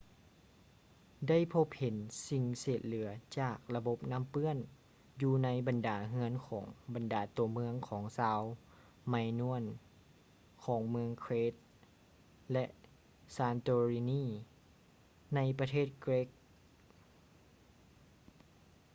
[1.27, 1.95] ໄດ້ພົບເຫັນ
[2.27, 4.57] ສິ່ງເສດເຫຼືອຈາກລະບົບນ້ຳເປື້ອນ
[5.21, 8.41] ຢູ່ໃນບັນດາເຮືອນຂອງບັນດາຕົວເມືອງຂອງຊາວ
[9.09, 11.59] ໄມນວນ minoan ຂອງເມືອງ crete
[12.51, 12.65] ແລະ
[13.35, 14.23] santorini
[15.35, 16.37] ໃນປະເທດເກຼັກ greece